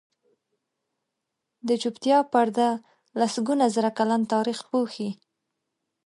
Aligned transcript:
د 1.67 1.69
چوپتیا 1.81 2.17
پرده 2.33 2.69
لسګونه 3.19 3.65
زره 3.75 3.89
کلن 3.97 4.21
تاریخ 4.33 4.59
پوښي. 4.69 5.09